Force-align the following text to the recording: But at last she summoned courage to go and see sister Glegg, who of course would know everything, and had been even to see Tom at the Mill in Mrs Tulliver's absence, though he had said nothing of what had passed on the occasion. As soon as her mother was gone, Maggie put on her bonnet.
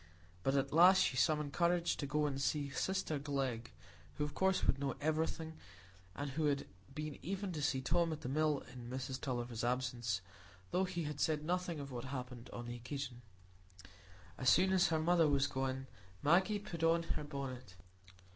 But 0.41 0.55
at 0.55 0.73
last 0.73 1.03
she 1.03 1.15
summoned 1.15 1.53
courage 1.53 1.95
to 1.97 2.07
go 2.07 2.25
and 2.25 2.41
see 2.41 2.71
sister 2.71 3.19
Glegg, 3.19 3.71
who 4.15 4.23
of 4.23 4.33
course 4.33 4.65
would 4.65 4.79
know 4.79 4.95
everything, 4.99 5.55
and 6.15 6.31
had 6.31 6.65
been 6.95 7.19
even 7.21 7.51
to 7.51 7.61
see 7.61 7.81
Tom 7.81 8.11
at 8.11 8.21
the 8.21 8.27
Mill 8.27 8.61
in 8.73 8.89
Mrs 8.89 9.21
Tulliver's 9.21 9.63
absence, 9.63 10.21
though 10.71 10.85
he 10.85 11.03
had 11.03 11.19
said 11.19 11.45
nothing 11.45 11.79
of 11.79 11.91
what 11.91 12.05
had 12.05 12.25
passed 12.29 12.49
on 12.49 12.65
the 12.65 12.75
occasion. 12.75 13.21
As 14.39 14.49
soon 14.49 14.71
as 14.73 14.87
her 14.87 14.97
mother 14.99 15.27
was 15.27 15.45
gone, 15.45 15.85
Maggie 16.23 16.57
put 16.57 16.81
on 16.81 17.03
her 17.03 17.23
bonnet. 17.23 17.75